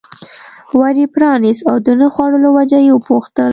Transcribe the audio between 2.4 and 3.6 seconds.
وجه یې وپوښتل.